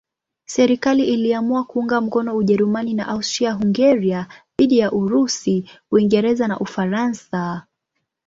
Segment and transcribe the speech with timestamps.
[0.45, 4.27] Serikali iliamua kuunga mkono Ujerumani na Austria-Hungaria
[4.59, 7.65] dhidi ya Urusi, Uingereza na Ufaransa.